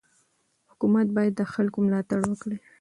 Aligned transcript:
حکومت 0.71 1.07
باید 1.17 1.33
د 1.35 1.41
خلکو 1.53 1.77
ملاتړ 1.85 2.19
وکړي. 2.25 2.57